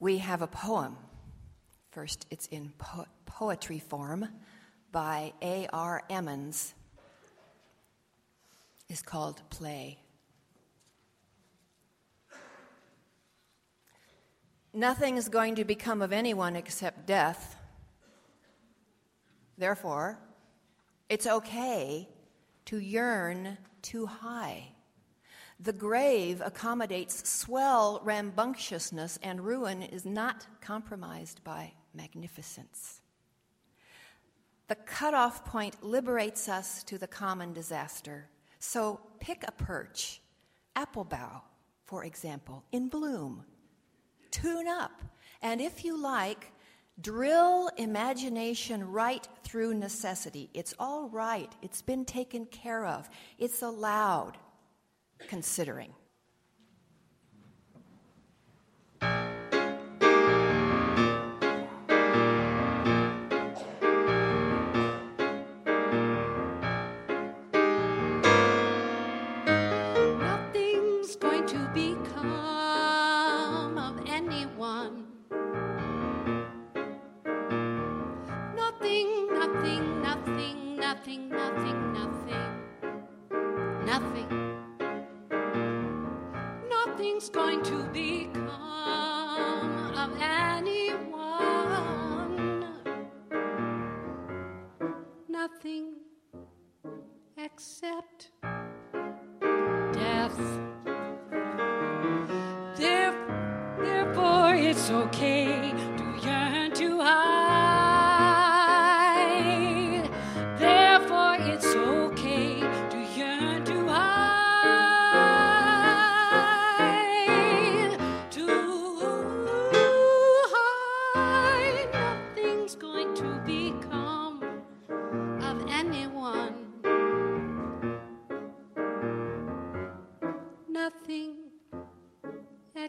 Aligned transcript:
we 0.00 0.18
have 0.18 0.42
a 0.42 0.46
poem. 0.46 0.96
First, 1.90 2.26
it's 2.30 2.46
in 2.46 2.72
po- 2.78 3.06
poetry 3.26 3.78
form 3.78 4.28
by 4.92 5.32
A.R. 5.42 6.02
Ammons. 6.10 6.74
It's 8.88 9.02
called 9.02 9.42
Play. 9.50 9.98
Nothing 14.72 15.16
is 15.16 15.28
going 15.28 15.56
to 15.56 15.64
become 15.64 16.02
of 16.02 16.12
anyone 16.12 16.54
except 16.54 17.06
death. 17.06 17.56
Therefore, 19.56 20.18
it's 21.08 21.26
okay 21.26 22.08
to 22.66 22.78
yearn 22.78 23.58
too 23.82 24.06
high. 24.06 24.68
The 25.60 25.72
grave 25.72 26.40
accommodates 26.44 27.28
swell 27.28 28.00
rambunctiousness, 28.04 29.18
and 29.22 29.40
ruin 29.40 29.82
is 29.82 30.06
not 30.06 30.46
compromised 30.60 31.42
by 31.42 31.72
magnificence. 31.92 33.00
The 34.68 34.76
cutoff 34.76 35.44
point 35.44 35.82
liberates 35.82 36.48
us 36.48 36.84
to 36.84 36.96
the 36.96 37.08
common 37.08 37.52
disaster. 37.52 38.28
So 38.60 39.00
pick 39.18 39.42
a 39.48 39.52
perch, 39.52 40.20
apple 40.76 41.04
bough, 41.04 41.42
for 41.86 42.04
example, 42.04 42.64
in 42.70 42.88
bloom. 42.88 43.44
Tune 44.30 44.68
up, 44.68 45.02
and 45.42 45.60
if 45.60 45.84
you 45.84 46.00
like, 46.00 46.52
drill 47.00 47.68
imagination 47.78 48.92
right 48.92 49.26
through 49.42 49.74
necessity. 49.74 50.50
It's 50.54 50.74
all 50.78 51.08
right, 51.08 51.52
it's 51.62 51.82
been 51.82 52.04
taken 52.04 52.46
care 52.46 52.84
of, 52.84 53.08
it's 53.38 53.62
allowed 53.62 54.36
considering. 55.26 55.92
Of 89.96 90.10
anyone. 90.20 91.14
Nothing 95.28 95.94
except 97.36 98.30
death. 99.92 100.38
Therefore, 103.78 104.54
it's 104.54 104.90
okay 104.90 105.77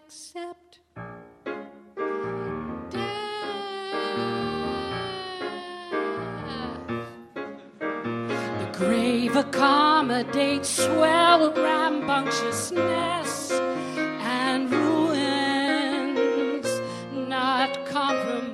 except 0.09 0.79
death. 2.89 3.29
The 8.59 8.69
grave 8.73 9.35
accommodates 9.35 10.69
swell 10.69 11.53
rambunctiousness 11.53 13.51
and 13.51 14.71
ruins, 14.71 16.67
not 17.13 17.85
compromised 17.85 18.48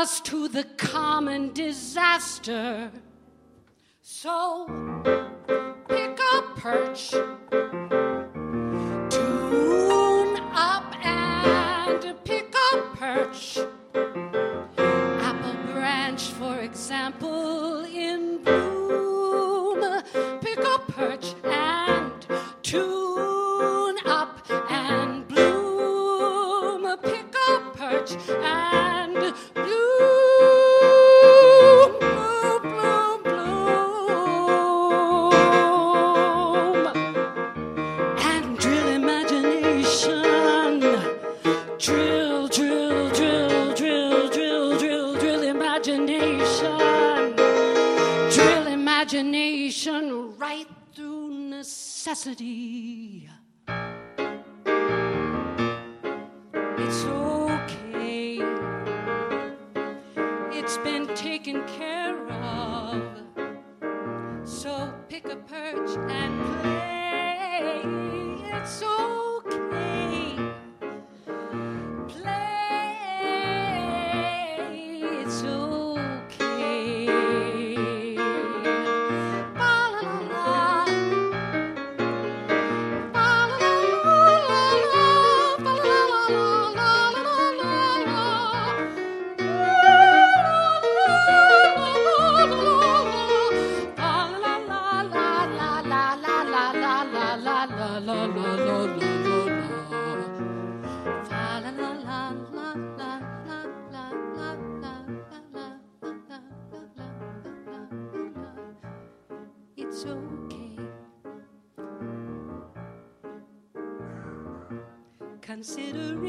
us 0.00 0.18
to 0.22 0.48
the 0.48 0.64
common 0.78 1.52
disaster. 1.52 2.90
So 4.00 4.64
pick 5.88 6.18
a 6.18 6.42
perch, 6.56 7.10
tune 9.10 10.36
up 10.54 10.94
and 11.04 12.14
pick 12.24 12.54
a 12.72 12.76
perch. 12.96 13.58
Apple 15.28 15.56
branch, 15.70 16.22
for 16.28 16.56
example, 16.60 17.84
in 17.84 18.42
bloom. 18.42 20.02
Pick 20.40 20.60
a 20.60 20.78
perch 20.88 21.34
and 21.44 22.26
tune 22.62 23.98
up 24.06 24.50
and 24.70 25.28
bloom. 25.28 26.96
Pick 27.02 27.34
a 27.50 27.60
perch 27.74 28.12
and 28.30 28.89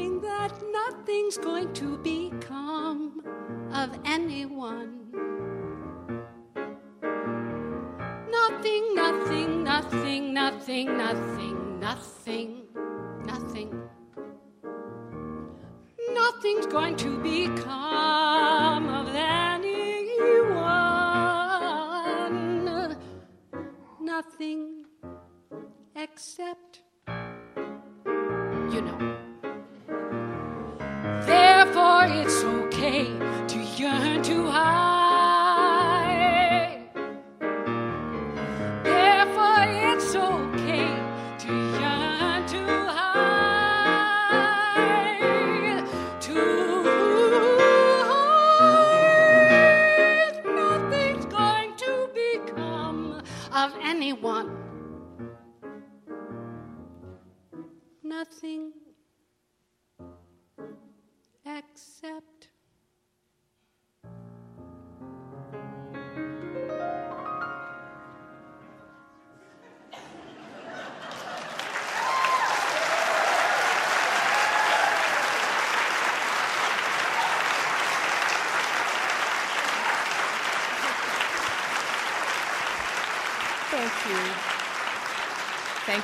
Considering 0.02 0.20
that 0.22 0.52
nothing's 0.72 1.38
going 1.38 1.72
to 1.74 1.96
become 1.98 3.22
of 3.72 3.96
anyone. 4.04 5.12
Nothing, 8.28 8.94
nothing, 8.96 9.62
nothing, 9.62 10.34
nothing, 10.34 10.96
nothing, 10.96 11.78
nothing, 11.78 12.64
nothing. 13.24 13.88
Nothing's 16.12 16.66
going 16.66 16.96
to 16.96 17.18
become 17.18 18.88
of 18.88 19.08
anyone. 19.14 19.56
Nothing 24.00 24.84
except, 25.94 26.80
you 28.72 28.80
know. 28.80 29.31
To 32.92 33.58
yearn 33.78 34.22
too 34.22 34.46
high. 34.48 35.01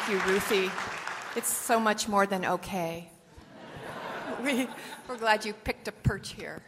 You, 0.08 0.18
Ruthie. 0.20 0.70
It's 1.36 1.52
so 1.52 1.78
much 1.78 2.08
more 2.08 2.26
than 2.26 2.44
okay. 2.44 3.10
We, 4.42 4.68
we're 5.08 5.16
glad 5.16 5.44
you 5.44 5.52
picked 5.52 5.88
a 5.88 5.92
perch 5.92 6.32
here, 6.32 6.62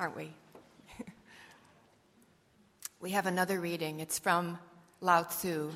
aren't 0.00 0.16
we? 0.16 0.32
we 3.00 3.10
have 3.10 3.26
another 3.26 3.60
reading. 3.60 4.00
It's 4.00 4.18
from 4.18 4.58
Lao 5.02 5.24
Tzu, 5.24 5.70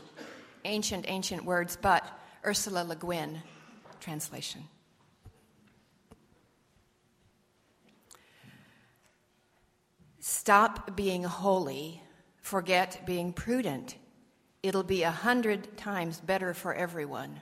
Ancient, 0.64 1.04
Ancient 1.08 1.44
Words, 1.44 1.76
but 1.80 2.02
Ursula 2.44 2.84
Le 2.84 2.96
Guin 2.96 3.42
translation. 4.00 4.64
Stop 10.20 10.96
being 10.96 11.22
holy, 11.22 12.02
forget 12.40 13.02
being 13.04 13.32
prudent. 13.32 13.96
It'll 14.62 14.82
be 14.82 15.02
a 15.02 15.10
hundred 15.10 15.76
times 15.76 16.20
better 16.20 16.52
for 16.52 16.74
everyone. 16.74 17.40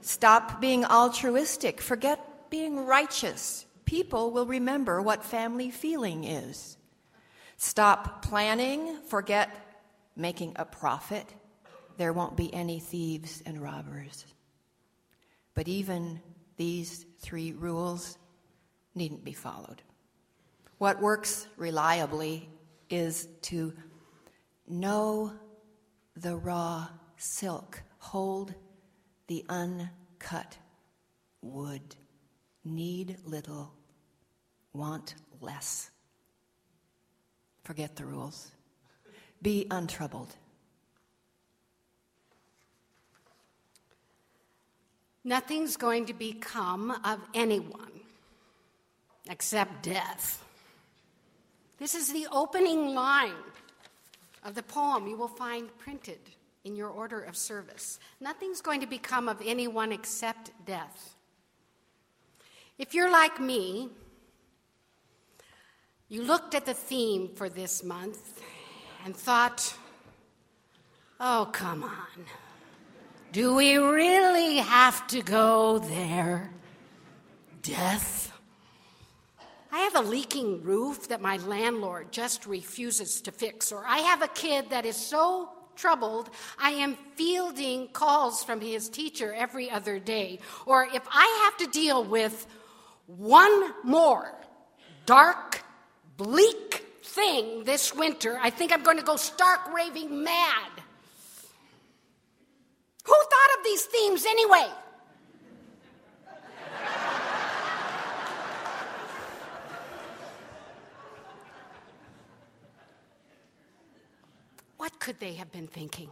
Stop 0.00 0.60
being 0.60 0.84
altruistic, 0.84 1.80
forget 1.80 2.50
being 2.50 2.86
righteous. 2.86 3.66
People 3.84 4.30
will 4.30 4.46
remember 4.46 5.02
what 5.02 5.24
family 5.24 5.70
feeling 5.70 6.24
is. 6.24 6.76
Stop 7.56 8.22
planning, 8.22 8.96
forget 9.08 9.50
making 10.14 10.52
a 10.56 10.64
profit. 10.64 11.26
There 11.96 12.12
won't 12.12 12.36
be 12.36 12.52
any 12.54 12.78
thieves 12.78 13.42
and 13.44 13.60
robbers. 13.60 14.24
But 15.54 15.66
even 15.66 16.20
these 16.56 17.04
three 17.18 17.52
rules 17.52 18.16
needn't 18.94 19.24
be 19.24 19.32
followed. 19.32 19.82
What 20.78 21.02
works 21.02 21.48
reliably 21.56 22.48
is 22.88 23.26
to 23.42 23.72
know 24.68 25.32
the 26.20 26.36
raw 26.36 26.88
silk, 27.16 27.82
hold 27.98 28.54
the 29.28 29.44
uncut 29.48 30.56
wood, 31.42 31.96
need 32.64 33.18
little, 33.24 33.72
want 34.72 35.14
less. 35.40 35.90
Forget 37.62 37.96
the 37.96 38.04
rules. 38.04 38.50
Be 39.42 39.66
untroubled. 39.70 40.34
Nothing's 45.24 45.76
going 45.76 46.06
to 46.06 46.14
become 46.14 46.90
of 47.04 47.20
anyone 47.34 48.00
except 49.28 49.82
death. 49.82 50.42
This 51.78 51.94
is 51.94 52.12
the 52.12 52.26
opening 52.32 52.94
line 52.94 53.34
of 54.44 54.54
the 54.54 54.62
poem 54.62 55.06
you 55.06 55.16
will 55.16 55.28
find 55.28 55.76
printed 55.78 56.18
in 56.64 56.76
your 56.76 56.88
order 56.88 57.20
of 57.20 57.36
service. 57.36 57.98
Nothing's 58.20 58.60
going 58.60 58.80
to 58.80 58.86
become 58.86 59.28
of 59.28 59.40
anyone 59.44 59.92
except 59.92 60.50
death. 60.66 61.16
If 62.78 62.94
you're 62.94 63.10
like 63.10 63.40
me, 63.40 63.88
you 66.08 66.22
looked 66.22 66.54
at 66.54 66.64
the 66.64 66.74
theme 66.74 67.30
for 67.34 67.48
this 67.48 67.82
month 67.82 68.40
and 69.04 69.16
thought, 69.16 69.74
oh, 71.20 71.48
come 71.52 71.82
on. 71.82 72.24
Do 73.32 73.54
we 73.54 73.76
really 73.76 74.56
have 74.56 75.06
to 75.08 75.22
go 75.22 75.78
there? 75.78 76.50
Death? 77.62 78.27
I 79.70 79.80
have 79.80 79.96
a 79.96 80.08
leaking 80.08 80.62
roof 80.62 81.08
that 81.08 81.20
my 81.20 81.36
landlord 81.38 82.10
just 82.10 82.46
refuses 82.46 83.20
to 83.22 83.32
fix, 83.32 83.70
or 83.70 83.84
I 83.86 83.98
have 83.98 84.22
a 84.22 84.28
kid 84.28 84.70
that 84.70 84.86
is 84.86 84.96
so 84.96 85.50
troubled 85.76 86.28
I 86.58 86.70
am 86.72 86.96
fielding 87.14 87.88
calls 87.88 88.42
from 88.42 88.60
his 88.60 88.88
teacher 88.88 89.32
every 89.32 89.70
other 89.70 89.98
day, 89.98 90.40
or 90.66 90.88
if 90.92 91.02
I 91.10 91.44
have 91.44 91.56
to 91.58 91.78
deal 91.78 92.02
with 92.02 92.46
one 93.06 93.72
more 93.84 94.34
dark, 95.06 95.62
bleak 96.16 96.84
thing 97.02 97.64
this 97.64 97.94
winter, 97.94 98.38
I 98.42 98.50
think 98.50 98.72
I'm 98.72 98.82
going 98.82 98.98
to 98.98 99.04
go 99.04 99.16
stark 99.16 99.72
raving 99.72 100.24
mad. 100.24 100.70
Who 103.04 103.14
thought 103.14 103.58
of 103.58 103.64
these 103.64 103.84
themes 103.84 104.26
anyway? 104.26 104.68
What 114.76 114.97
could 115.08 115.20
they 115.20 115.32
have 115.32 115.50
been 115.50 115.66
thinking? 115.66 116.10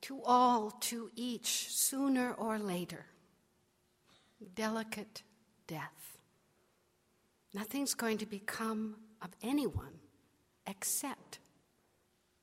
To 0.00 0.20
all, 0.24 0.72
to 0.90 1.12
each, 1.14 1.68
sooner 1.70 2.32
or 2.32 2.58
later, 2.58 3.06
delicate 4.56 5.22
death. 5.68 6.18
Nothing's 7.54 7.94
going 7.94 8.18
to 8.18 8.26
become 8.26 8.96
of 9.22 9.30
anyone 9.44 10.00
except 10.66 11.38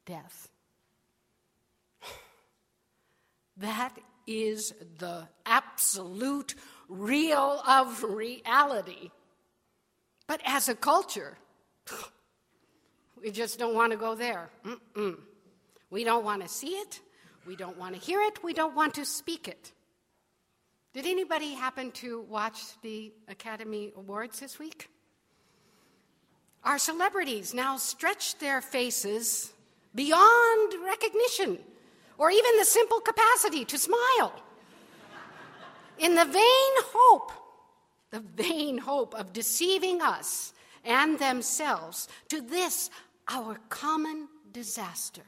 death. 0.06 0.48
That 3.58 3.98
is 4.26 4.74
the 5.00 5.28
absolute 5.46 6.56
real 6.88 7.62
of 7.68 8.04
reality. 8.04 9.12
But 10.28 10.40
as 10.46 10.70
a 10.70 10.76
culture, 10.76 11.38
we 13.22 13.32
just 13.32 13.60
don't 13.60 13.76
want 13.76 13.92
to 13.92 13.98
go 13.98 14.16
there. 14.16 14.50
Mm-mm. 14.66 15.18
We 15.90 16.04
don't 16.04 16.24
want 16.24 16.42
to 16.42 16.48
see 16.48 16.70
it. 16.70 17.00
We 17.46 17.56
don't 17.56 17.78
want 17.78 17.96
to 17.96 18.02
hear 18.02 18.22
it. 18.22 18.44
We 18.44 18.54
don't 18.54 18.76
want 18.76 18.96
to 18.96 19.06
speak 19.06 19.48
it. 19.48 19.72
Did 20.94 21.06
anybody 21.06 21.54
happen 21.54 21.92
to 21.94 22.22
watch 22.22 22.60
the 22.82 23.14
Academy 23.28 23.94
Awards 23.96 24.40
this 24.40 24.60
week? 24.60 24.90
Our 26.64 26.78
celebrities 26.78 27.54
now 27.54 27.78
stretch 27.78 28.38
their 28.40 28.62
faces 28.62 29.54
beyond 29.96 30.74
recognition 30.86 31.58
or 32.18 32.30
even 32.30 32.58
the 32.58 32.66
simple 32.66 33.00
capacity 33.00 33.66
to 33.66 33.78
smile 33.78 34.34
in 35.98 36.16
the 36.16 36.26
vain 36.26 36.74
hope, 36.94 37.32
the 38.10 38.20
vain 38.20 38.78
hope 38.78 39.16
of 39.16 39.34
deceiving 39.34 40.02
us 40.02 40.54
and 40.84 41.20
themselves 41.20 42.08
to 42.30 42.42
this, 42.42 42.90
our 43.32 43.58
common 43.70 44.28
disaster. 44.52 45.24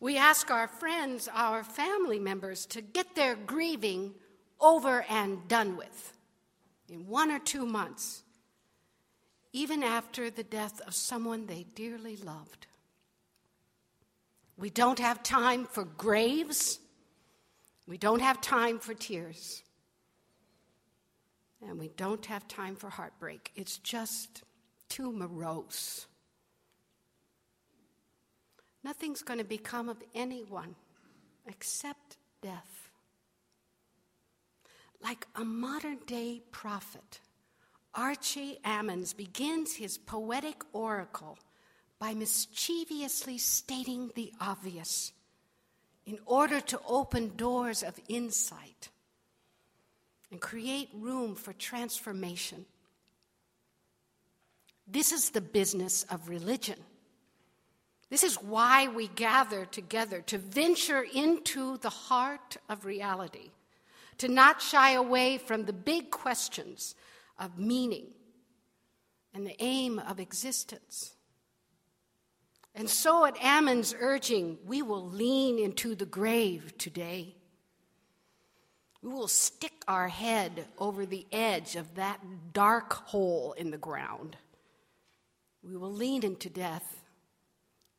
We 0.00 0.16
ask 0.16 0.50
our 0.50 0.68
friends, 0.68 1.28
our 1.32 1.62
family 1.62 2.18
members, 2.18 2.66
to 2.66 2.80
get 2.80 3.14
their 3.14 3.34
grieving 3.34 4.14
over 4.60 5.04
and 5.08 5.46
done 5.48 5.76
with 5.76 6.12
in 6.88 7.06
one 7.06 7.30
or 7.30 7.38
two 7.38 7.66
months, 7.66 8.22
even 9.52 9.82
after 9.82 10.30
the 10.30 10.42
death 10.42 10.80
of 10.86 10.94
someone 10.94 11.46
they 11.46 11.66
dearly 11.74 12.16
loved. 12.16 12.66
We 14.56 14.70
don't 14.70 14.98
have 14.98 15.22
time 15.22 15.64
for 15.64 15.84
graves. 15.84 16.78
We 17.86 17.98
don't 17.98 18.22
have 18.22 18.40
time 18.40 18.78
for 18.78 18.94
tears. 18.94 19.62
And 21.66 21.78
we 21.78 21.88
don't 21.96 22.26
have 22.26 22.46
time 22.48 22.76
for 22.76 22.90
heartbreak. 22.90 23.50
It's 23.56 23.78
just 23.78 24.42
too 24.92 25.10
morose. 25.10 26.06
Nothing's 28.84 29.22
going 29.22 29.38
to 29.38 29.44
become 29.44 29.88
of 29.88 29.96
anyone 30.14 30.74
except 31.46 32.18
death. 32.42 32.90
Like 35.02 35.26
a 35.34 35.44
modern 35.44 36.00
day 36.06 36.42
prophet, 36.52 37.20
Archie 37.94 38.58
Ammons 38.66 39.16
begins 39.16 39.76
his 39.76 39.96
poetic 39.96 40.62
oracle 40.74 41.38
by 41.98 42.12
mischievously 42.12 43.38
stating 43.38 44.10
the 44.14 44.30
obvious 44.42 45.12
in 46.04 46.18
order 46.26 46.60
to 46.60 46.78
open 46.86 47.34
doors 47.36 47.82
of 47.82 47.98
insight 48.08 48.90
and 50.30 50.38
create 50.38 50.90
room 50.92 51.34
for 51.34 51.54
transformation. 51.54 52.66
This 54.92 55.10
is 55.10 55.30
the 55.30 55.40
business 55.40 56.04
of 56.10 56.28
religion. 56.28 56.78
This 58.10 58.22
is 58.22 58.34
why 58.34 58.88
we 58.88 59.08
gather 59.08 59.64
together 59.64 60.20
to 60.26 60.36
venture 60.36 61.02
into 61.02 61.78
the 61.78 61.88
heart 61.88 62.58
of 62.68 62.84
reality, 62.84 63.52
to 64.18 64.28
not 64.28 64.60
shy 64.60 64.92
away 64.92 65.38
from 65.38 65.64
the 65.64 65.72
big 65.72 66.10
questions 66.10 66.94
of 67.38 67.58
meaning 67.58 68.08
and 69.32 69.46
the 69.46 69.56
aim 69.62 69.98
of 69.98 70.20
existence. 70.20 71.14
And 72.74 72.90
so, 72.90 73.24
at 73.24 73.36
Ammons' 73.36 73.94
urging, 73.98 74.58
we 74.66 74.82
will 74.82 75.08
lean 75.08 75.58
into 75.58 75.94
the 75.94 76.04
grave 76.04 76.76
today. 76.76 77.34
We 79.00 79.08
will 79.08 79.28
stick 79.28 79.84
our 79.88 80.08
head 80.08 80.66
over 80.76 81.06
the 81.06 81.26
edge 81.32 81.76
of 81.76 81.94
that 81.94 82.20
dark 82.52 82.92
hole 82.92 83.54
in 83.54 83.70
the 83.70 83.78
ground. 83.78 84.36
We 85.62 85.76
will 85.76 85.92
lean 85.92 86.24
into 86.24 86.50
death 86.50 87.04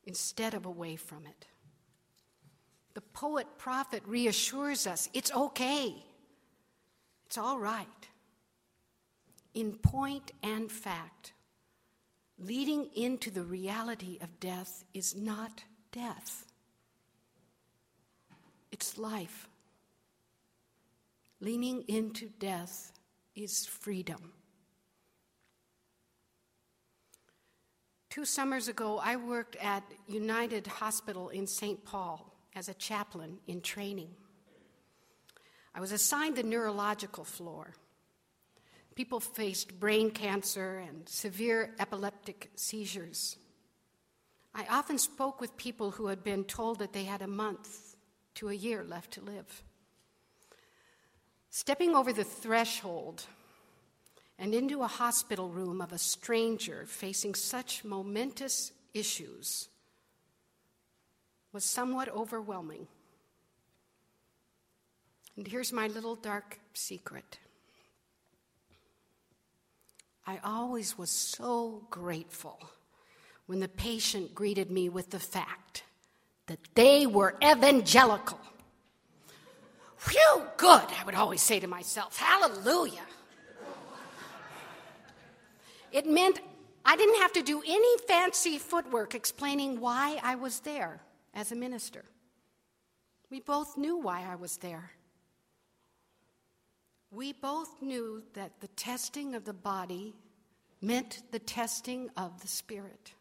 instead 0.04 0.54
of 0.54 0.66
away 0.66 0.96
from 0.96 1.26
it. 1.26 1.46
The 2.94 3.00
poet 3.00 3.46
prophet 3.58 4.02
reassures 4.06 4.86
us 4.86 5.08
it's 5.12 5.32
okay, 5.32 6.04
it's 7.26 7.38
all 7.38 7.58
right. 7.58 7.86
In 9.54 9.72
point 9.72 10.32
and 10.42 10.70
fact, 10.70 11.32
leading 12.38 12.88
into 12.94 13.30
the 13.30 13.44
reality 13.44 14.18
of 14.20 14.40
death 14.40 14.84
is 14.94 15.14
not 15.14 15.64
death, 15.92 16.46
it's 18.70 18.98
life. 18.98 19.48
Leaning 21.40 21.82
into 21.88 22.30
death 22.38 22.92
is 23.34 23.66
freedom. 23.66 24.32
Two 28.14 28.24
summers 28.24 28.68
ago, 28.68 29.00
I 29.02 29.16
worked 29.16 29.56
at 29.56 29.82
United 30.06 30.68
Hospital 30.68 31.30
in 31.30 31.48
St. 31.48 31.84
Paul 31.84 32.32
as 32.54 32.68
a 32.68 32.74
chaplain 32.74 33.38
in 33.48 33.60
training. 33.60 34.10
I 35.74 35.80
was 35.80 35.90
assigned 35.90 36.36
the 36.36 36.44
neurological 36.44 37.24
floor. 37.24 37.74
People 38.94 39.18
faced 39.18 39.80
brain 39.80 40.12
cancer 40.12 40.78
and 40.78 41.08
severe 41.08 41.74
epileptic 41.80 42.52
seizures. 42.54 43.36
I 44.54 44.64
often 44.70 44.98
spoke 44.98 45.40
with 45.40 45.56
people 45.56 45.90
who 45.90 46.06
had 46.06 46.22
been 46.22 46.44
told 46.44 46.78
that 46.78 46.92
they 46.92 47.02
had 47.02 47.20
a 47.20 47.26
month 47.26 47.96
to 48.36 48.48
a 48.48 48.54
year 48.54 48.84
left 48.84 49.10
to 49.14 49.22
live. 49.22 49.64
Stepping 51.50 51.96
over 51.96 52.12
the 52.12 52.22
threshold 52.22 53.24
and 54.38 54.54
into 54.54 54.82
a 54.82 54.88
hospital 54.88 55.48
room 55.48 55.80
of 55.80 55.92
a 55.92 55.98
stranger 55.98 56.84
facing 56.86 57.34
such 57.34 57.84
momentous 57.84 58.72
issues 58.92 59.68
was 61.52 61.64
somewhat 61.64 62.08
overwhelming. 62.08 62.86
And 65.36 65.46
here's 65.46 65.72
my 65.72 65.86
little 65.86 66.16
dark 66.16 66.58
secret 66.72 67.38
I 70.26 70.40
always 70.42 70.96
was 70.96 71.10
so 71.10 71.86
grateful 71.90 72.58
when 73.46 73.60
the 73.60 73.68
patient 73.68 74.34
greeted 74.34 74.70
me 74.70 74.88
with 74.88 75.10
the 75.10 75.18
fact 75.18 75.84
that 76.46 76.58
they 76.74 77.06
were 77.06 77.36
evangelical. 77.42 78.38
Phew, 79.96 80.42
good, 80.56 80.82
I 80.98 81.04
would 81.04 81.14
always 81.14 81.42
say 81.42 81.60
to 81.60 81.66
myself. 81.66 82.18
Hallelujah. 82.18 83.06
It 85.94 86.06
meant 86.06 86.40
I 86.84 86.96
didn't 86.96 87.22
have 87.22 87.32
to 87.34 87.42
do 87.42 87.62
any 87.64 87.98
fancy 88.08 88.58
footwork 88.58 89.14
explaining 89.14 89.80
why 89.80 90.18
I 90.24 90.34
was 90.34 90.58
there 90.58 91.00
as 91.32 91.52
a 91.52 91.54
minister. 91.54 92.04
We 93.30 93.38
both 93.38 93.78
knew 93.78 93.96
why 93.96 94.24
I 94.28 94.34
was 94.34 94.56
there. 94.56 94.90
We 97.12 97.32
both 97.32 97.80
knew 97.80 98.24
that 98.34 98.60
the 98.60 98.66
testing 98.68 99.36
of 99.36 99.44
the 99.44 99.52
body 99.52 100.14
meant 100.82 101.22
the 101.30 101.38
testing 101.38 102.10
of 102.16 102.42
the 102.42 102.48
spirit. 102.48 103.12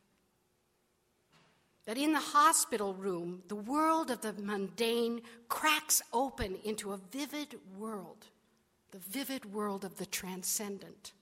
That 1.86 2.00
in 2.00 2.12
the 2.12 2.20
hospital 2.20 2.96
room, 2.96 3.44
the 3.50 3.56
world 3.56 4.10
of 4.10 4.22
the 4.22 4.34
mundane 4.34 5.22
cracks 5.48 6.02
open 6.12 6.58
into 6.64 6.92
a 6.92 7.00
vivid 7.12 7.60
world, 7.78 8.26
the 8.90 8.98
vivid 8.98 9.54
world 9.54 9.86
of 9.86 9.98
the 9.98 10.08
transcendent. 10.08 11.14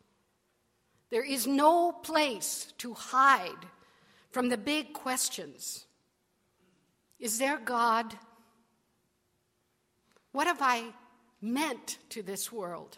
There 1.12 1.24
is 1.26 1.46
no 1.46 1.92
place 1.92 2.74
to 2.80 2.94
hide 2.94 3.68
from 4.32 4.48
the 4.48 4.58
big 4.58 4.94
questions. 4.94 5.86
Is 7.20 7.38
there 7.38 7.58
God? 7.58 8.16
What 10.32 10.48
have 10.48 10.62
I 10.62 10.86
meant 11.42 11.98
to 12.10 12.24
this 12.24 12.52
world? 12.52 12.98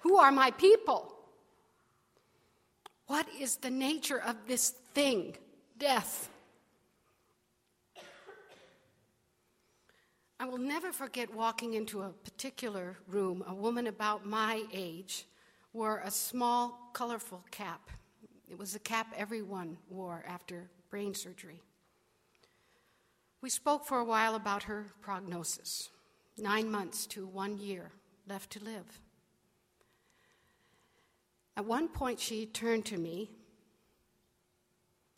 Who 0.00 0.16
are 0.16 0.32
my 0.32 0.50
people? 0.50 1.14
What 3.06 3.26
is 3.38 3.56
the 3.56 3.70
nature 3.70 4.20
of 4.20 4.36
this 4.46 4.70
thing, 4.92 5.36
death? 5.78 6.28
I 10.40 10.46
will 10.46 10.58
never 10.58 10.92
forget 10.92 11.32
walking 11.32 11.74
into 11.74 12.02
a 12.02 12.10
particular 12.10 12.96
room. 13.06 13.44
A 13.46 13.54
woman 13.54 13.86
about 13.86 14.26
my 14.26 14.64
age 14.72 15.26
wore 15.78 16.02
a 16.04 16.10
small, 16.10 16.90
colorful 16.92 17.44
cap. 17.52 17.90
It 18.50 18.58
was 18.58 18.72
the 18.72 18.80
cap 18.80 19.06
everyone 19.16 19.78
wore 19.88 20.24
after 20.26 20.68
brain 20.90 21.14
surgery. 21.14 21.62
We 23.40 23.48
spoke 23.48 23.86
for 23.86 23.98
a 23.98 24.04
while 24.04 24.34
about 24.34 24.64
her 24.64 24.86
prognosis 25.00 25.90
nine 26.36 26.68
months 26.68 27.06
to 27.06 27.26
one 27.26 27.58
year 27.58 27.92
left 28.26 28.50
to 28.50 28.64
live. 28.64 29.00
At 31.56 31.64
one 31.64 31.86
point, 31.88 32.18
she 32.18 32.46
turned 32.46 32.84
to 32.86 32.98
me, 32.98 33.30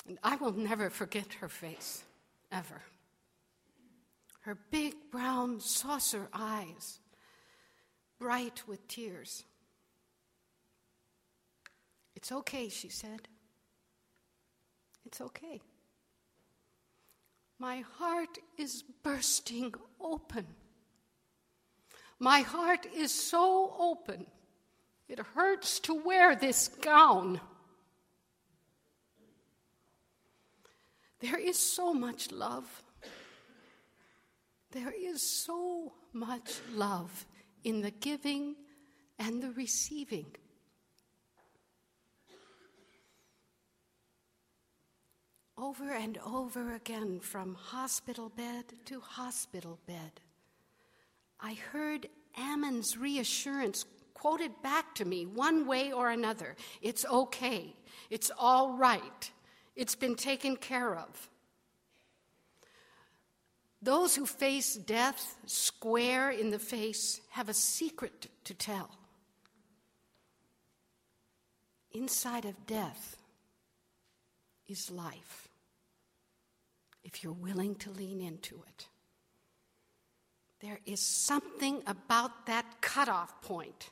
and 0.06 0.18
I 0.22 0.36
will 0.36 0.52
never 0.52 0.90
forget 0.90 1.34
her 1.40 1.48
face, 1.48 2.04
ever 2.52 2.82
her 4.40 4.56
big 4.70 4.94
brown 5.10 5.60
saucer 5.60 6.28
eyes, 6.32 6.98
bright 8.18 8.62
with 8.66 8.86
tears. 8.88 9.44
It's 12.14 12.32
okay, 12.32 12.68
she 12.68 12.88
said. 12.88 13.28
It's 15.04 15.20
okay. 15.20 15.60
My 17.58 17.80
heart 17.98 18.38
is 18.58 18.82
bursting 19.02 19.74
open. 20.00 20.46
My 22.18 22.40
heart 22.40 22.86
is 22.94 23.12
so 23.12 23.74
open, 23.78 24.26
it 25.08 25.18
hurts 25.18 25.80
to 25.80 25.94
wear 25.94 26.36
this 26.36 26.68
gown. 26.68 27.40
There 31.20 31.38
is 31.38 31.58
so 31.58 31.94
much 31.94 32.30
love 32.30 32.82
there 34.72 34.92
is 34.96 35.20
so 35.20 35.92
much 36.12 36.60
love 36.72 37.26
in 37.64 37.80
the 37.80 37.90
giving 37.90 38.54
and 39.18 39.42
the 39.42 39.50
receiving. 39.50 40.26
Over 45.60 45.92
and 45.92 46.18
over 46.24 46.74
again 46.74 47.20
from 47.20 47.54
hospital 47.54 48.30
bed 48.30 48.64
to 48.86 48.98
hospital 49.00 49.78
bed. 49.86 50.20
I 51.38 51.52
heard 51.52 52.08
Ammons' 52.38 52.98
reassurance 52.98 53.84
quoted 54.14 54.52
back 54.62 54.94
to 54.94 55.04
me 55.04 55.26
one 55.26 55.66
way 55.66 55.92
or 55.92 56.08
another. 56.08 56.56
It's 56.80 57.04
okay. 57.04 57.74
It's 58.08 58.30
all 58.38 58.72
right. 58.72 59.30
It's 59.76 59.94
been 59.94 60.14
taken 60.14 60.56
care 60.56 60.96
of. 60.96 61.28
Those 63.82 64.14
who 64.14 64.24
face 64.24 64.76
death 64.76 65.36
square 65.44 66.30
in 66.30 66.48
the 66.50 66.58
face 66.58 67.20
have 67.32 67.50
a 67.50 67.54
secret 67.54 68.28
to 68.44 68.54
tell. 68.54 68.90
Inside 71.92 72.46
of 72.46 72.66
death 72.66 73.18
is 74.66 74.90
life, 74.90 75.49
if 77.04 77.22
you're 77.22 77.32
willing 77.32 77.74
to 77.76 77.90
lean 77.90 78.20
into 78.20 78.62
it. 78.68 78.88
There 80.60 80.80
is 80.84 81.00
something 81.00 81.82
about 81.86 82.46
that 82.46 82.66
cutoff 82.80 83.40
point 83.42 83.90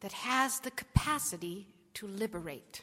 that 0.00 0.12
has 0.12 0.60
the 0.60 0.70
capacity 0.70 1.66
to 1.94 2.06
liberate. 2.06 2.82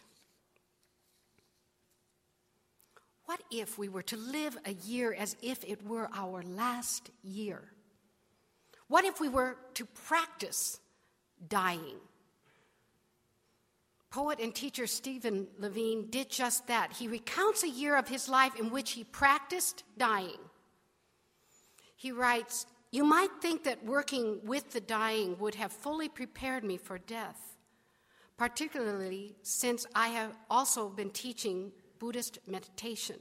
What 3.25 3.42
if 3.51 3.78
we 3.78 3.89
were 3.89 4.04
to 4.04 4.18
live 4.18 4.58
a 4.66 4.74
year 4.74 5.13
as 5.13 5.36
if 5.42 5.63
it 5.63 5.86
were 5.86 6.10
our 6.13 6.42
last 6.42 7.12
year? 7.24 7.62
What 8.88 9.06
if 9.06 9.20
we 9.20 9.30
were 9.30 9.56
to 9.75 9.86
practice 9.86 10.80
dying? 11.48 11.98
Poet 14.10 14.39
and 14.39 14.56
teacher 14.56 14.88
Stephen 14.88 15.48
Levine 15.60 16.08
did 16.10 16.30
just 16.30 16.66
that. 16.68 16.94
He 16.94 17.08
recounts 17.08 17.63
a 17.63 17.70
year 17.70 17.96
of 17.96 18.08
his 18.08 18.28
life 18.28 18.60
in 18.60 18.72
which 18.72 18.92
he 18.92 19.04
practiced 19.04 19.84
dying. 19.98 20.39
He 21.96 22.12
writes, 22.12 22.66
You 22.92 23.04
might 23.04 23.30
think 23.39 23.66
that 23.66 23.86
working 23.86 24.39
with 24.44 24.72
the 24.72 24.82
dying 24.82 25.38
would 25.38 25.56
have 25.56 25.72
fully 25.72 26.10
prepared 26.10 26.63
me 26.63 26.78
for 26.78 26.98
death, 26.98 27.58
particularly 28.36 29.36
since 29.44 29.86
I 29.94 30.08
have 30.08 30.34
also 30.50 30.89
been 30.89 31.12
teaching 31.12 31.72
Buddhist 32.00 32.39
meditation. 32.48 33.18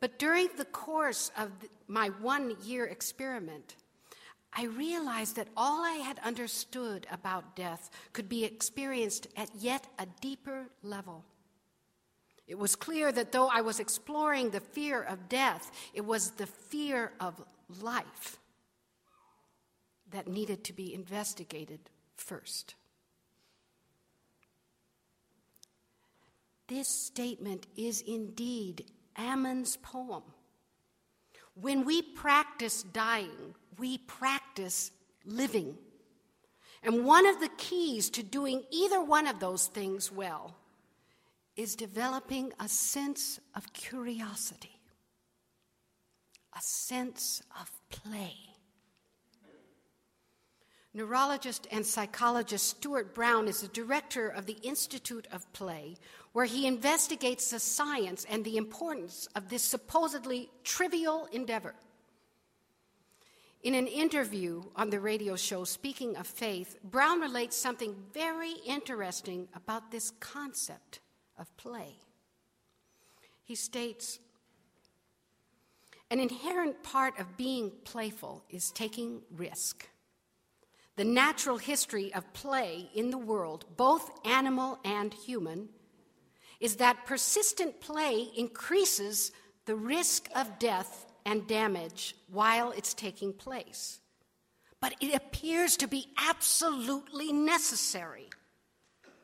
But 0.00 0.18
during 0.18 0.48
the 0.56 0.64
course 0.64 1.30
of 1.38 1.50
my 1.86 2.08
one 2.08 2.56
year 2.64 2.86
experiment, 2.86 3.76
I 4.56 4.64
realized 4.64 5.36
that 5.36 5.48
all 5.56 5.84
I 5.84 5.94
had 5.94 6.20
understood 6.20 7.06
about 7.10 7.56
death 7.56 7.90
could 8.12 8.28
be 8.28 8.44
experienced 8.44 9.26
at 9.36 9.50
yet 9.56 9.86
a 9.98 10.06
deeper 10.20 10.66
level. 10.82 11.24
It 12.46 12.58
was 12.58 12.76
clear 12.76 13.10
that 13.10 13.32
though 13.32 13.48
I 13.48 13.62
was 13.62 13.80
exploring 13.80 14.50
the 14.50 14.60
fear 14.60 15.02
of 15.02 15.28
death, 15.28 15.70
it 15.92 16.04
was 16.04 16.32
the 16.32 16.46
fear 16.46 17.12
of 17.18 17.42
life 17.80 18.38
that 20.10 20.28
needed 20.28 20.62
to 20.64 20.72
be 20.72 20.94
investigated 20.94 21.80
first. 22.16 22.74
This 26.68 26.88
statement 26.88 27.66
is 27.76 28.02
indeed 28.02 28.90
Ammons' 29.16 29.80
poem. 29.80 30.22
When 31.54 31.84
we 31.84 32.02
practice 32.02 32.82
dying, 32.82 33.54
we 33.78 33.98
practice 33.98 34.90
living. 35.24 35.76
And 36.82 37.04
one 37.04 37.26
of 37.26 37.40
the 37.40 37.50
keys 37.56 38.10
to 38.10 38.22
doing 38.22 38.64
either 38.70 39.02
one 39.02 39.26
of 39.26 39.40
those 39.40 39.68
things 39.68 40.12
well 40.12 40.56
is 41.56 41.76
developing 41.76 42.52
a 42.58 42.68
sense 42.68 43.38
of 43.54 43.72
curiosity, 43.72 44.80
a 46.56 46.60
sense 46.60 47.42
of 47.60 47.70
play. 47.88 48.34
Neurologist 50.92 51.66
and 51.72 51.84
psychologist 51.84 52.68
Stuart 52.68 53.14
Brown 53.14 53.48
is 53.48 53.62
the 53.62 53.68
director 53.68 54.28
of 54.28 54.46
the 54.46 54.58
Institute 54.62 55.26
of 55.32 55.52
Play, 55.52 55.96
where 56.34 56.44
he 56.44 56.66
investigates 56.66 57.50
the 57.50 57.60
science 57.60 58.26
and 58.28 58.44
the 58.44 58.56
importance 58.56 59.28
of 59.36 59.48
this 59.48 59.62
supposedly 59.62 60.50
trivial 60.64 61.28
endeavor. 61.30 61.76
In 63.62 63.74
an 63.74 63.86
interview 63.86 64.64
on 64.74 64.90
the 64.90 64.98
radio 64.98 65.36
show 65.36 65.62
Speaking 65.62 66.16
of 66.16 66.26
Faith, 66.26 66.76
Brown 66.82 67.20
relates 67.20 67.56
something 67.56 67.94
very 68.12 68.54
interesting 68.66 69.46
about 69.54 69.92
this 69.92 70.10
concept 70.18 70.98
of 71.38 71.56
play. 71.56 71.94
He 73.44 73.54
states 73.54 74.18
An 76.10 76.18
inherent 76.18 76.82
part 76.82 77.16
of 77.20 77.36
being 77.36 77.70
playful 77.84 78.42
is 78.50 78.72
taking 78.72 79.22
risk. 79.30 79.88
The 80.96 81.04
natural 81.04 81.58
history 81.58 82.12
of 82.12 82.32
play 82.32 82.90
in 82.92 83.10
the 83.10 83.18
world, 83.18 83.66
both 83.76 84.10
animal 84.26 84.80
and 84.84 85.14
human, 85.14 85.68
is 86.60 86.76
that 86.76 87.06
persistent 87.06 87.80
play 87.80 88.28
increases 88.36 89.32
the 89.66 89.76
risk 89.76 90.28
of 90.34 90.58
death 90.58 91.06
and 91.24 91.46
damage 91.46 92.14
while 92.30 92.70
it's 92.72 92.94
taking 92.94 93.32
place. 93.32 94.00
But 94.80 94.94
it 95.00 95.14
appears 95.14 95.76
to 95.78 95.88
be 95.88 96.08
absolutely 96.18 97.32
necessary 97.32 98.28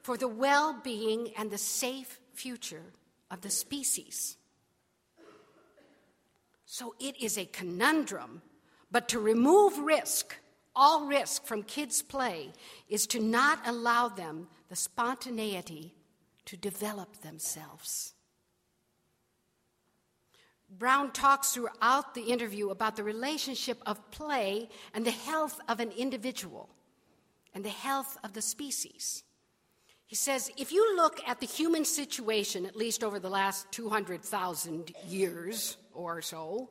for 0.03 0.17
the 0.17 0.29
well 0.29 0.81
being 0.83 1.33
and 1.37 1.51
the 1.51 1.59
safe 1.59 2.19
future 2.33 2.93
of 3.31 3.43
the 3.43 3.51
species. 3.51 4.37
So 6.65 6.95
it 6.99 7.21
is 7.21 7.37
a 7.37 7.45
conundrum, 7.47 8.43
but 8.91 9.09
to 9.09 9.19
remove 9.19 9.79
risk, 9.79 10.37
all 10.75 11.07
risk 11.07 11.45
from 11.45 11.65
kids' 11.65 12.01
play, 12.01 12.53
is 12.89 13.07
to 13.09 13.21
not 13.21 13.59
allow 13.67 14.09
them 14.09 14.49
the 14.69 14.77
spontaneity 14.77 15.93
to 16.51 16.57
develop 16.57 17.21
themselves. 17.21 18.13
Brown 20.69 21.13
talks 21.13 21.53
throughout 21.53 22.13
the 22.15 22.23
interview 22.23 22.71
about 22.71 22.97
the 22.97 23.05
relationship 23.05 23.81
of 23.87 24.11
play 24.11 24.69
and 24.93 25.07
the 25.07 25.13
health 25.13 25.61
of 25.69 25.79
an 25.79 25.93
individual 25.93 26.69
and 27.55 27.65
the 27.65 27.69
health 27.69 28.19
of 28.25 28.33
the 28.33 28.43
species. 28.43 29.23
He 30.07 30.17
says 30.17 30.51
if 30.57 30.73
you 30.73 30.97
look 30.97 31.21
at 31.25 31.39
the 31.39 31.47
human 31.47 31.85
situation, 31.85 32.67
at 32.67 32.75
least 32.75 33.05
over 33.05 33.21
the 33.21 33.31
last 33.31 33.71
200,000 33.71 34.93
years 35.07 35.77
or 35.95 36.21
so, 36.21 36.71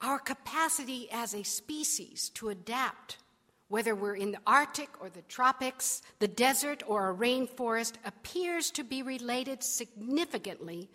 our 0.00 0.18
capacity 0.18 1.10
as 1.12 1.34
a 1.34 1.42
species 1.42 2.30
to 2.30 2.48
adapt, 2.48 3.18
whether 3.68 3.94
we're 3.94 4.14
in 4.14 4.32
the 4.32 4.40
Arctic 4.46 4.88
or 5.00 5.10
the 5.10 5.22
tropics, 5.22 6.02
the 6.18 6.28
desert 6.28 6.82
or 6.86 7.10
a 7.10 7.14
rainforest, 7.14 7.94
appears 8.04 8.70
to 8.72 8.84
be 8.84 9.02
related 9.02 9.62
significantly 9.62 10.88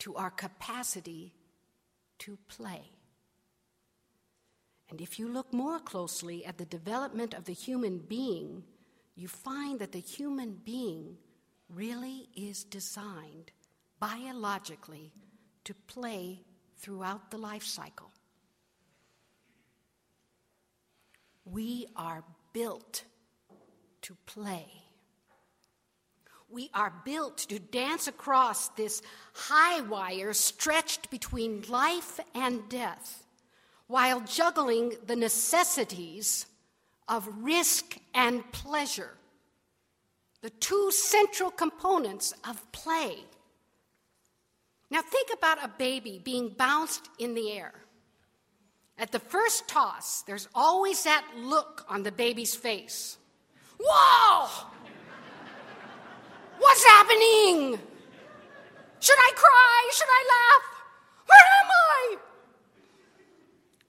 to 0.00 0.16
our 0.16 0.30
capacity 0.30 1.32
to 2.18 2.38
play. 2.48 2.90
And 4.90 5.00
if 5.00 5.18
you 5.18 5.28
look 5.28 5.52
more 5.52 5.78
closely 5.78 6.44
at 6.44 6.58
the 6.58 6.64
development 6.64 7.32
of 7.32 7.44
the 7.44 7.52
human 7.52 7.98
being, 7.98 8.64
you 9.14 9.28
find 9.28 9.78
that 9.78 9.92
the 9.92 10.00
human 10.00 10.58
being 10.64 11.16
really 11.68 12.28
is 12.34 12.64
designed 12.64 13.52
biologically 14.00 15.12
to 15.64 15.74
play 15.86 16.40
throughout 16.76 17.30
the 17.30 17.38
life 17.38 17.62
cycle. 17.62 18.10
We 21.60 21.88
are 21.94 22.24
built 22.54 23.04
to 24.00 24.16
play. 24.24 24.64
We 26.48 26.70
are 26.72 26.90
built 27.04 27.36
to 27.50 27.58
dance 27.58 28.08
across 28.08 28.68
this 28.68 29.02
high 29.34 29.82
wire 29.82 30.32
stretched 30.32 31.10
between 31.10 31.66
life 31.68 32.18
and 32.34 32.66
death 32.70 33.26
while 33.88 34.22
juggling 34.22 34.94
the 35.06 35.16
necessities 35.16 36.46
of 37.06 37.28
risk 37.42 37.98
and 38.14 38.50
pleasure, 38.52 39.18
the 40.40 40.48
two 40.48 40.90
central 40.90 41.50
components 41.50 42.32
of 42.48 42.72
play. 42.72 43.18
Now, 44.90 45.02
think 45.02 45.28
about 45.30 45.62
a 45.62 45.68
baby 45.68 46.22
being 46.24 46.54
bounced 46.56 47.10
in 47.18 47.34
the 47.34 47.52
air. 47.52 47.74
At 49.00 49.12
the 49.12 49.18
first 49.18 49.66
toss, 49.66 50.20
there's 50.22 50.46
always 50.54 51.04
that 51.04 51.24
look 51.34 51.86
on 51.88 52.02
the 52.02 52.12
baby's 52.12 52.54
face. 52.54 53.16
Whoa! 53.80 54.66
What's 56.58 56.84
happening? 56.84 57.78
Should 59.00 59.18
I 59.18 59.32
cry? 59.34 59.90
Should 59.94 60.08
I 60.10 60.24
laugh? 60.36 60.82
Where 61.24 61.48
am 61.62 61.70
I? 61.70 62.16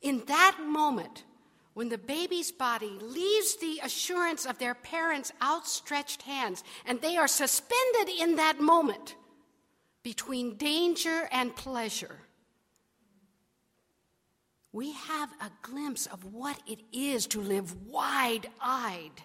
In 0.02 0.24
that 0.28 0.60
moment, 0.66 1.26
when 1.74 1.90
the 1.90 1.98
baby's 1.98 2.54
body 2.54 2.98
leaves 3.02 3.58
the 3.58 3.82
assurance 3.84 4.46
of 4.46 4.60
their 4.60 4.76
parents' 4.76 5.34
outstretched 5.42 6.22
hands 6.22 6.64
and 6.86 7.02
they 7.02 7.18
are 7.18 7.28
suspended 7.28 8.08
in 8.18 8.38
that 8.38 8.62
moment, 8.62 9.16
between 10.04 10.56
danger 10.56 11.28
and 11.34 11.54
pleasure, 11.54 12.20
we 14.74 14.94
have 14.94 15.30
a 15.42 15.52
glimpse 15.62 16.06
of 16.06 16.34
what 16.34 16.58
it 16.68 16.80
is 16.92 17.28
to 17.28 17.42
live 17.42 17.88
wide 17.88 18.50
eyed, 18.62 19.24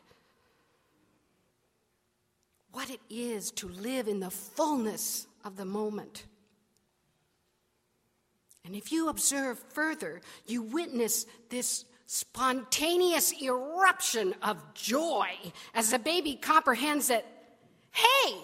what 2.72 2.90
it 2.90 3.00
is 3.09 3.50
to 3.52 3.68
live 3.68 4.09
in 4.09 4.20
the 4.20 4.30
fullness 4.30 5.26
of 5.44 5.56
the 5.56 5.64
moment. 5.64 6.24
And 8.64 8.74
if 8.74 8.90
you 8.90 9.09
observe 9.09 9.59
further, 9.68 10.20
you 10.46 10.62
witness 10.62 11.26
this 11.48 11.85
spontaneous 12.06 13.32
eruption 13.40 14.35
of 14.42 14.74
joy 14.74 15.28
as 15.74 15.90
the 15.90 15.98
baby 15.98 16.35
comprehends 16.35 17.09
that, 17.09 17.24
hey, 17.92 18.35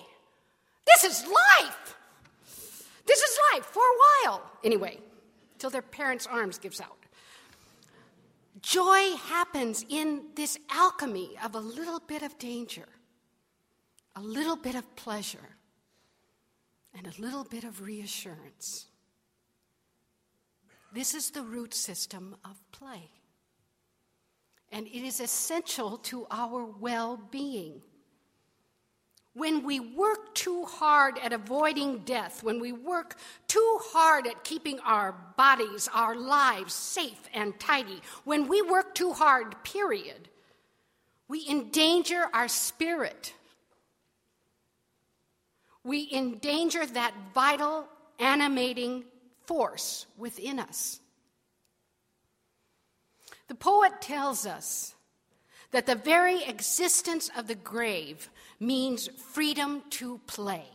this 0.86 1.04
is 1.04 1.26
life. 1.26 1.96
This 3.06 3.20
is 3.20 3.38
life 3.52 3.64
for 3.64 3.82
a 3.82 4.28
while. 4.28 4.42
Anyway, 4.62 5.00
till 5.62 5.70
their 5.70 5.80
parents' 5.80 6.26
arms 6.26 6.58
gives 6.58 6.80
out. 6.80 6.98
Joy 8.60 9.14
happens 9.28 9.86
in 9.88 10.24
this 10.34 10.58
alchemy 10.68 11.36
of 11.44 11.54
a 11.54 11.60
little 11.60 12.00
bit 12.00 12.24
of 12.24 12.36
danger, 12.36 12.88
a 14.16 14.20
little 14.20 14.56
bit 14.56 14.74
of 14.74 14.96
pleasure, 14.96 15.50
and 16.92 17.06
a 17.06 17.22
little 17.22 17.44
bit 17.44 17.62
of 17.62 17.80
reassurance. 17.80 18.86
This 20.92 21.14
is 21.14 21.30
the 21.30 21.42
root 21.42 21.74
system 21.74 22.34
of 22.44 22.60
play. 22.72 23.08
And 24.72 24.88
it 24.88 25.06
is 25.06 25.20
essential 25.20 25.96
to 25.98 26.26
our 26.32 26.64
well 26.64 27.20
being. 27.30 27.82
When 29.34 29.64
we 29.64 29.80
work 29.80 30.34
too 30.34 30.64
hard 30.64 31.18
at 31.18 31.32
avoiding 31.32 32.00
death, 32.00 32.42
when 32.42 32.60
we 32.60 32.72
work 32.72 33.16
too 33.48 33.78
hard 33.84 34.26
at 34.26 34.44
keeping 34.44 34.78
our 34.80 35.12
bodies, 35.38 35.88
our 35.94 36.14
lives 36.14 36.74
safe 36.74 37.28
and 37.32 37.58
tidy, 37.58 38.02
when 38.24 38.46
we 38.46 38.60
work 38.60 38.94
too 38.94 39.12
hard, 39.12 39.54
period, 39.64 40.28
we 41.28 41.48
endanger 41.48 42.28
our 42.34 42.48
spirit. 42.48 43.32
We 45.82 46.10
endanger 46.12 46.84
that 46.84 47.14
vital, 47.34 47.88
animating 48.18 49.04
force 49.46 50.06
within 50.18 50.58
us. 50.58 51.00
The 53.48 53.54
poet 53.54 54.00
tells 54.02 54.46
us 54.46 54.94
that 55.72 55.86
the 55.86 55.94
very 55.94 56.44
existence 56.44 57.30
of 57.36 57.48
the 57.48 57.54
grave 57.54 58.30
means 58.60 59.08
freedom 59.08 59.82
to 59.90 60.18
play. 60.26 60.66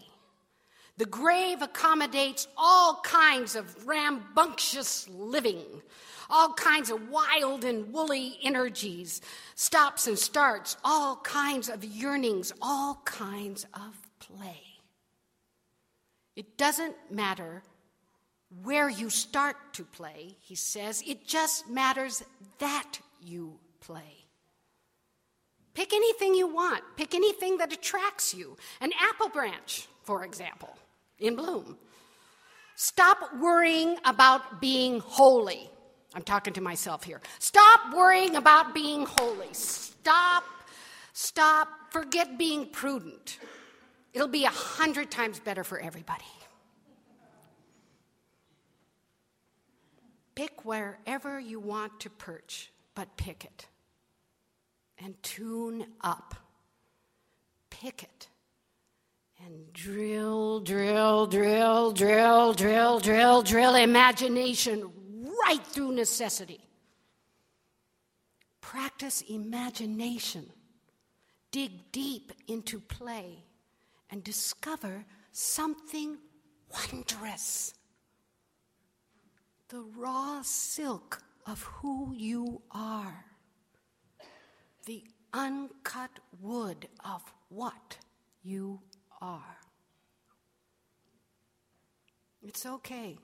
The 0.97 1.05
grave 1.05 1.61
accommodates 1.61 2.47
all 2.57 2.99
kinds 3.03 3.55
of 3.55 3.87
rambunctious 3.87 5.07
living, 5.09 5.63
all 6.29 6.53
kinds 6.53 6.89
of 6.89 7.09
wild 7.09 7.63
and 7.63 7.93
woolly 7.93 8.39
energies, 8.43 9.21
stops 9.53 10.07
and 10.07 10.17
starts, 10.17 10.75
all 10.83 11.17
kinds 11.17 11.69
of 11.69 11.83
yearnings, 11.83 12.51
all 12.61 12.99
kinds 13.05 13.65
of 13.75 13.95
play. 14.19 14.61
It 16.35 16.57
doesn't 16.57 16.95
matter 17.11 17.61
where 18.63 18.89
you 18.89 19.09
start 19.09 19.55
to 19.73 19.83
play, 19.83 20.37
he 20.41 20.55
says, 20.55 21.03
it 21.05 21.27
just 21.27 21.69
matters 21.69 22.23
that 22.59 22.99
you 23.21 23.59
play. 23.81 24.16
Pick 25.77 25.93
anything 25.93 26.33
you 26.33 26.47
want. 26.47 26.83
Pick 26.95 27.13
anything 27.13 27.57
that 27.57 27.71
attracts 27.71 28.33
you. 28.33 28.57
An 28.81 28.89
apple 28.99 29.29
branch, 29.29 29.87
for 30.01 30.25
example, 30.25 30.75
in 31.19 31.35
bloom. 31.35 31.77
Stop 32.73 33.19
worrying 33.39 33.95
about 34.03 34.59
being 34.59 34.99
holy. 34.99 35.69
I'm 36.15 36.23
talking 36.23 36.53
to 36.53 36.61
myself 36.61 37.03
here. 37.03 37.21
Stop 37.37 37.95
worrying 37.95 38.37
about 38.37 38.73
being 38.73 39.05
holy. 39.05 39.49
Stop, 39.51 40.45
stop, 41.13 41.67
forget 41.91 42.39
being 42.39 42.65
prudent. 42.71 43.37
It'll 44.13 44.27
be 44.27 44.45
a 44.45 44.49
hundred 44.49 45.11
times 45.11 45.39
better 45.39 45.63
for 45.63 45.79
everybody. 45.79 46.25
Pick 50.33 50.65
wherever 50.65 51.39
you 51.39 51.59
want 51.59 51.99
to 51.99 52.09
perch, 52.09 52.71
but 52.95 53.15
pick 53.15 53.45
it 53.45 53.67
and 55.03 55.21
tune 55.23 55.85
up. 56.01 56.35
Pick 57.69 58.03
it 58.03 58.27
and 59.45 59.71
drill, 59.73 60.59
drill, 60.61 61.27
drill, 61.27 61.91
drill, 61.91 62.53
drill, 62.53 62.99
drill, 62.99 63.41
drill 63.43 63.75
imagination 63.75 64.89
right 65.45 65.63
through 65.63 65.91
necessity. 65.91 66.59
Practice 68.61 69.21
imagination. 69.29 70.49
Dig 71.51 71.91
deep 71.91 72.33
into 72.47 72.79
play 72.79 73.43
and 74.09 74.23
discover 74.23 75.05
something 75.31 76.17
wondrous. 76.73 77.73
The 79.69 79.85
raw 79.95 80.41
silk 80.41 81.21
of 81.45 81.61
who 81.63 82.13
you 82.13 82.61
are 82.71 83.25
the 84.87 85.03
uncut 85.33 86.19
wood 86.41 86.87
of 87.03 87.21
what 87.49 87.97
you 88.41 88.79
are. 89.21 89.57
It's 92.41 92.65
okay. 92.65 93.17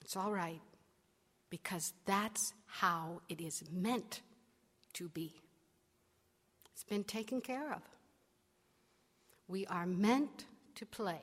It's 0.00 0.16
all 0.16 0.32
right, 0.32 0.62
because 1.50 1.92
that's 2.06 2.54
how 2.66 3.20
it 3.28 3.42
is 3.42 3.62
meant 3.70 4.22
to 4.94 5.10
be. 5.10 5.34
It's 6.72 6.84
been 6.84 7.04
taken 7.04 7.42
care 7.42 7.70
of. 7.72 7.82
We 9.48 9.66
are 9.66 9.86
meant 9.86 10.46
to 10.76 10.86
play. 10.86 11.20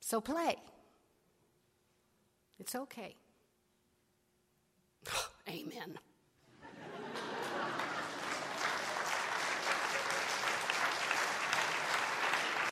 So 0.00 0.20
play. 0.20 0.56
It's 2.58 2.74
okay. 2.74 3.14
Amen. 5.48 5.98